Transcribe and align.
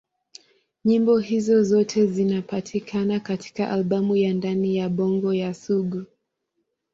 Nyimbo 0.85 1.17
hizo 1.17 1.63
zote 1.63 2.05
zinapatikana 2.07 3.19
katika 3.19 3.69
albamu 3.71 4.15
ya 4.15 4.33
Ndani 4.33 4.75
ya 4.75 4.89
Bongo 4.89 5.33
ya 5.33 5.53
Sugu. 5.53 6.03